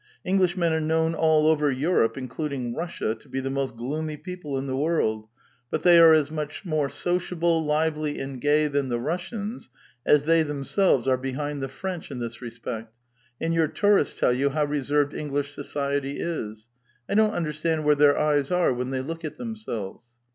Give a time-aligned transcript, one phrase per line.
[0.25, 4.57] Englishmen are known all over Europe, in cluding Russia, to be the most gloomy people
[4.57, 5.27] in the world,
[5.69, 9.69] but they are as much more sociable, lively, and gay than the Russians,
[10.03, 12.91] as they themselves are behind the French in this respect,
[13.39, 16.67] and ^our tourists tell you how reser>'ed English society is.
[17.07, 20.03] I don't understatid where their eyes are when they look at themselves."